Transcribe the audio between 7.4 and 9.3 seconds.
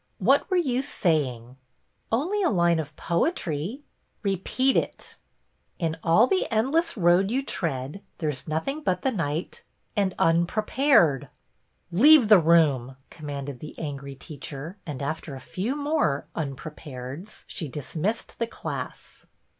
tread There 's nothing but the